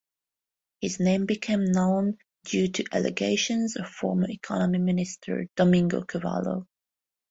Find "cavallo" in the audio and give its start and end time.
6.01-6.67